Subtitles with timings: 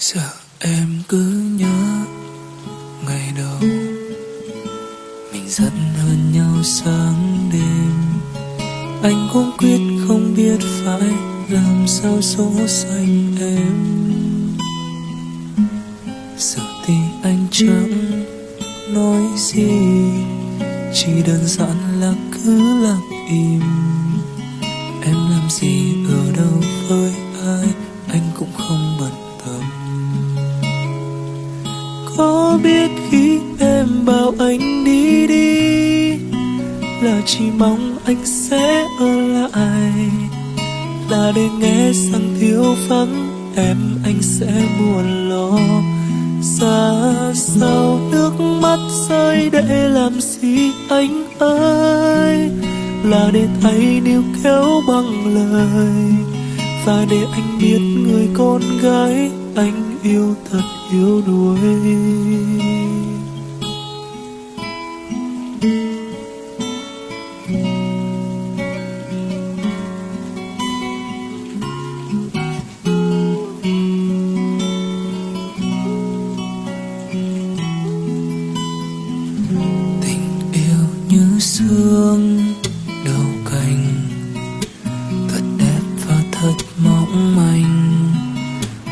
[0.00, 2.04] Giờ em cứ nhớ
[3.06, 3.68] ngày đầu.
[5.32, 7.92] Mình giận hơn nhau sáng đêm.
[9.02, 11.10] Anh cũng quyết không biết phải
[11.48, 14.56] làm sao số xanh em.
[16.38, 18.24] Giờ thì anh chẳng
[18.94, 19.68] nói gì,
[20.94, 23.62] Chỉ đơn giản là cứ lặng im.
[25.02, 27.14] Em làm gì ở đâu với
[27.46, 27.68] ai,
[28.08, 29.27] Anh cũng không bận
[32.62, 35.68] biết khi em bảo anh đi đi
[37.02, 39.92] là chỉ mong anh sẽ ở lại.
[41.10, 45.58] Là để nghe rằng thiếu vắng, em, anh sẽ buồn lo.
[46.42, 47.02] Xa
[47.34, 48.78] sao nước mắt
[49.08, 52.50] rơi để làm gì anh ơi?
[53.04, 56.12] Là để thấy níu kéo bằng lời
[56.84, 60.62] và để anh biết người con gái anh yêu thật
[60.92, 61.58] yếu đuối.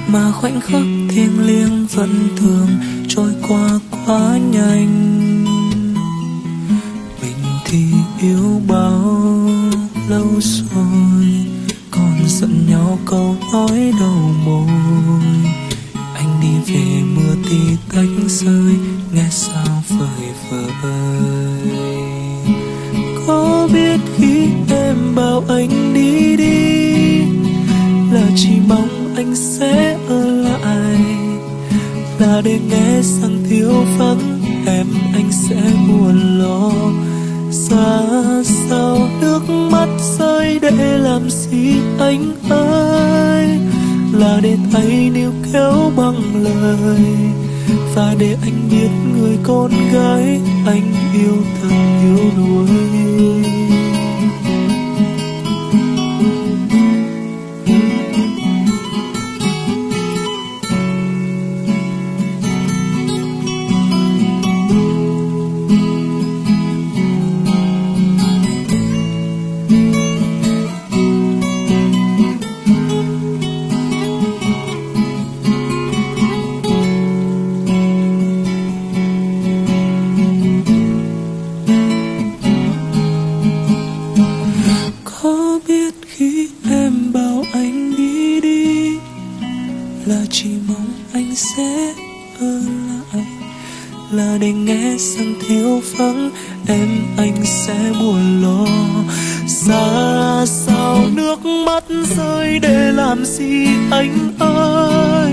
[0.07, 2.69] Mà khoảnh khắc thiêng liêng vẫn thường
[3.09, 5.45] trôi qua quá nhanh.
[7.23, 7.85] Mình thì
[8.21, 9.21] yêu bao
[10.09, 11.27] lâu rồi,
[11.91, 14.69] còn giận nhau câu nói đầu môi.
[16.15, 17.59] Anh đi về mưa tí
[17.93, 18.75] tách rơi,
[19.13, 21.17] nghe sao vời vợi
[23.27, 26.95] có biết khi em bảo anh đi đi,
[28.13, 31.01] là chỉ mong anh sẽ ở lại.
[32.19, 36.71] Là để nghe rằng thiếu vắng, em anh sẽ buồn lo.
[37.51, 38.01] Xa
[38.45, 39.89] sao nước mắt
[40.19, 43.49] rơi để làm gì anh ơi?
[44.13, 47.01] Là để thấy níu kéo bằng lời.
[47.95, 53.56] Và để anh biết người con gái anh yêu thật yếu đuối.
[71.93, 72.36] Thank you.
[94.17, 96.31] Là để nghe rằng thiếu vắng,
[96.69, 98.67] em anh sẽ buồn lo.
[99.47, 101.85] Xa sao nước mắt
[102.17, 105.33] rơi để làm gì anh ơi?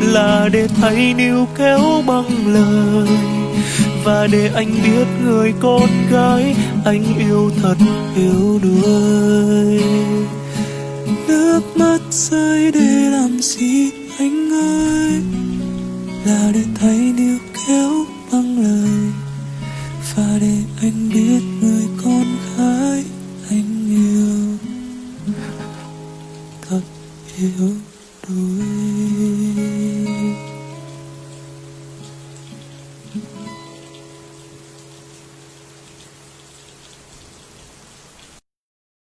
[0.00, 3.08] Là để thay níu kéo bằng lời.
[4.04, 7.76] Và để anh biết người con gái anh yêu thật
[8.16, 9.82] yếu đuối.
[26.72, 26.80] Anh yêu
[27.28, 27.91] thật yếu đuối